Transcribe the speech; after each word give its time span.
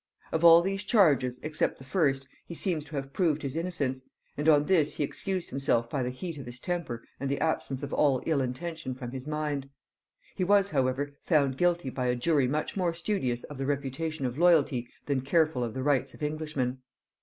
Of 0.31 0.43
all 0.43 0.63
these 0.63 0.83
charges 0.83 1.39
except 1.43 1.77
the 1.77 1.83
first 1.83 2.27
he 2.47 2.55
seems 2.55 2.83
to 2.85 2.95
have 2.95 3.13
proved 3.13 3.43
his 3.43 3.55
innocence, 3.55 4.01
and 4.35 4.49
on 4.49 4.65
this 4.65 4.97
he 4.97 5.03
excused 5.03 5.51
himself 5.51 5.91
by 5.91 6.01
the 6.01 6.09
heat 6.09 6.39
of 6.39 6.47
his 6.47 6.59
temper 6.59 7.03
and 7.19 7.29
the 7.29 7.39
absence 7.39 7.83
of 7.83 7.93
all 7.93 8.23
ill 8.25 8.41
intention 8.41 8.95
from 8.95 9.11
his 9.11 9.27
mind. 9.27 9.69
He 10.35 10.43
was 10.43 10.71
however 10.71 11.11
found 11.23 11.55
guilty 11.55 11.91
by 11.91 12.07
a 12.07 12.15
jury 12.15 12.47
much 12.47 12.75
more 12.75 12.95
studious 12.95 13.43
of 13.43 13.59
the 13.59 13.67
reputation 13.67 14.25
of 14.25 14.39
loyalty 14.39 14.87
than 15.05 15.21
careful 15.21 15.63
of 15.63 15.75
the 15.75 15.83
rights 15.83 16.15
of 16.15 16.23
Englishmen. 16.23 16.79